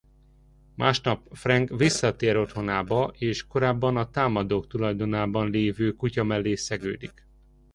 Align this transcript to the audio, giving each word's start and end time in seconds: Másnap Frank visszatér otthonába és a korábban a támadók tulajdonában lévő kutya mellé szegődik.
Másnap 0.75 1.27
Frank 1.31 1.69
visszatér 1.77 2.37
otthonába 2.37 3.13
és 3.17 3.43
a 3.43 3.47
korábban 3.47 3.97
a 3.97 4.09
támadók 4.09 4.67
tulajdonában 4.67 5.49
lévő 5.49 5.91
kutya 5.95 6.23
mellé 6.23 6.55
szegődik. 6.55 7.27